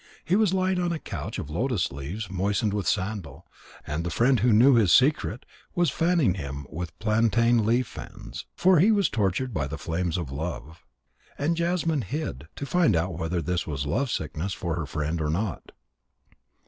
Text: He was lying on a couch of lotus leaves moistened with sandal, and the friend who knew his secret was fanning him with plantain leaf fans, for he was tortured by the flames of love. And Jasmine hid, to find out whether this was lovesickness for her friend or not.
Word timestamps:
He 0.25 0.35
was 0.35 0.51
lying 0.51 0.79
on 0.81 0.91
a 0.91 0.97
couch 0.97 1.37
of 1.37 1.51
lotus 1.51 1.91
leaves 1.91 2.27
moistened 2.27 2.73
with 2.73 2.87
sandal, 2.87 3.45
and 3.85 4.03
the 4.03 4.09
friend 4.09 4.39
who 4.39 4.51
knew 4.51 4.73
his 4.73 4.91
secret 4.91 5.45
was 5.75 5.91
fanning 5.91 6.33
him 6.33 6.65
with 6.71 6.97
plantain 6.97 7.63
leaf 7.63 7.85
fans, 7.85 8.47
for 8.55 8.79
he 8.79 8.91
was 8.91 9.09
tortured 9.09 9.53
by 9.53 9.67
the 9.67 9.77
flames 9.77 10.17
of 10.17 10.31
love. 10.31 10.87
And 11.37 11.55
Jasmine 11.55 12.01
hid, 12.01 12.47
to 12.55 12.65
find 12.65 12.95
out 12.95 13.19
whether 13.19 13.43
this 13.43 13.67
was 13.67 13.85
lovesickness 13.85 14.55
for 14.55 14.73
her 14.73 14.87
friend 14.87 15.21
or 15.21 15.29
not. 15.29 15.71